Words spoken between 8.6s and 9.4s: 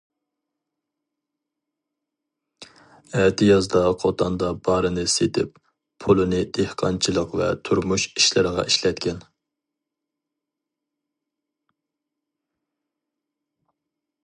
ئىشلەتكەن.